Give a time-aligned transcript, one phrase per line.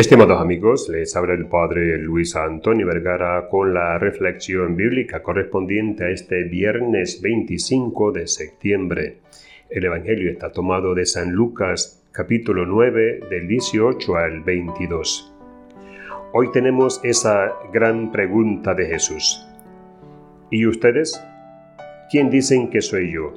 [0.00, 6.08] Estimados amigos, les habla el Padre Luis Antonio Vergara con la reflexión bíblica correspondiente a
[6.08, 9.18] este viernes 25 de septiembre.
[9.68, 15.34] El Evangelio está tomado de San Lucas capítulo 9 del 18 al 22.
[16.32, 19.46] Hoy tenemos esa gran pregunta de Jesús.
[20.50, 21.22] ¿Y ustedes?
[22.10, 23.34] ¿Quién dicen que soy yo?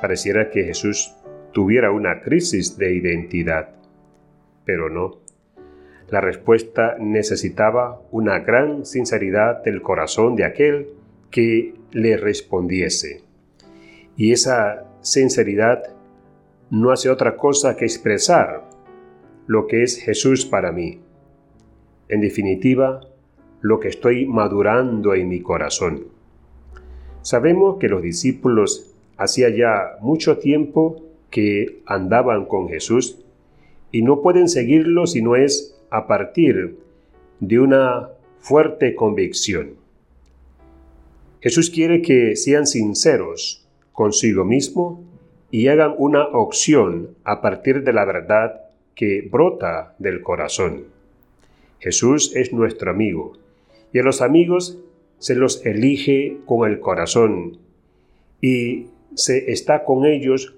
[0.00, 1.14] Pareciera que Jesús
[1.52, 3.76] tuviera una crisis de identidad
[4.64, 5.18] pero no.
[6.08, 10.88] La respuesta necesitaba una gran sinceridad del corazón de aquel
[11.30, 13.22] que le respondiese.
[14.16, 15.82] Y esa sinceridad
[16.70, 18.68] no hace otra cosa que expresar
[19.46, 21.00] lo que es Jesús para mí.
[22.08, 23.00] En definitiva,
[23.62, 26.08] lo que estoy madurando en mi corazón.
[27.22, 33.21] Sabemos que los discípulos hacía ya mucho tiempo que andaban con Jesús
[33.92, 36.78] y no pueden seguirlo si no es a partir
[37.40, 38.08] de una
[38.40, 39.74] fuerte convicción.
[41.40, 45.04] Jesús quiere que sean sinceros consigo mismo
[45.50, 48.62] y hagan una opción a partir de la verdad
[48.94, 50.84] que brota del corazón.
[51.78, 53.34] Jesús es nuestro amigo
[53.92, 54.78] y a los amigos
[55.18, 57.58] se los elige con el corazón
[58.40, 60.54] y se está con ellos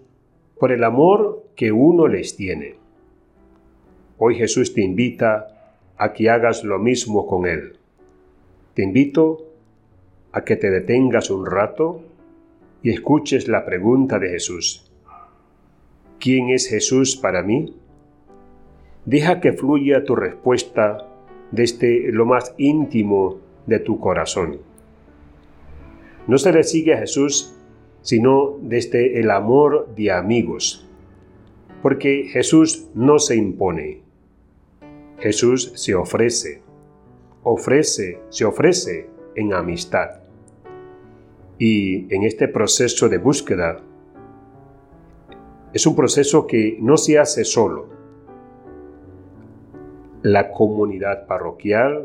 [0.61, 2.84] por el amor que uno les tiene.
[4.19, 5.49] Hoy Jesús te invita
[5.97, 7.77] a que hagas lo mismo con Él.
[8.75, 9.47] Te invito
[10.33, 12.03] a que te detengas un rato
[12.83, 14.91] y escuches la pregunta de Jesús.
[16.19, 17.77] ¿Quién es Jesús para mí?
[19.05, 21.07] Deja que fluya tu respuesta
[21.51, 24.59] desde lo más íntimo de tu corazón.
[26.27, 27.55] No se le sigue a Jesús
[28.05, 30.87] sino desde el amor de amigos,
[31.85, 34.01] porque Jesús no se impone,
[35.19, 36.63] Jesús se ofrece,
[37.43, 40.23] ofrece, se ofrece en amistad.
[41.59, 43.83] Y en este proceso de búsqueda,
[45.75, 47.91] es un proceso que no se hace solo.
[50.23, 52.05] La comunidad parroquial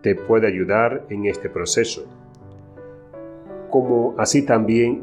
[0.00, 2.06] te puede ayudar en este proceso.
[3.68, 5.02] Como así también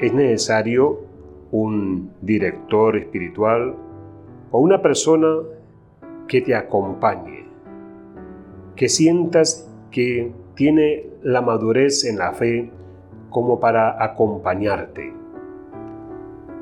[0.00, 1.13] es necesario
[1.54, 3.76] un director espiritual
[4.50, 5.36] o una persona
[6.26, 7.46] que te acompañe,
[8.74, 12.72] que sientas que tiene la madurez en la fe
[13.30, 15.12] como para acompañarte.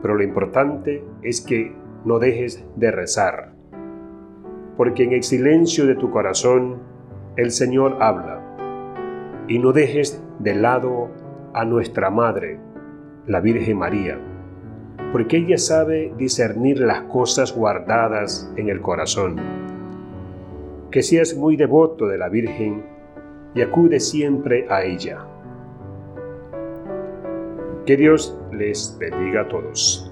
[0.02, 1.74] Pero lo importante es que
[2.04, 3.54] no dejes de rezar,
[4.76, 6.82] porque en el silencio de tu corazón
[7.36, 8.42] el Señor habla,
[9.48, 11.08] y no dejes de lado
[11.54, 12.60] a nuestra Madre,
[13.26, 14.18] la Virgen María
[15.12, 19.36] porque ella sabe discernir las cosas guardadas en el corazón.
[20.90, 22.82] Que seas muy devoto de la Virgen
[23.54, 25.26] y acude siempre a ella.
[27.84, 30.11] Que Dios les bendiga a todos.